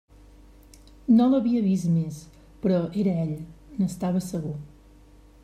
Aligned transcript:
No 1.19 1.27
l'havia 1.33 1.61
vist 1.65 1.89
més, 1.97 2.17
però 2.65 2.81
era 3.03 3.15
Ell, 3.27 3.37
n'estava 3.79 4.25
segur. 4.33 4.57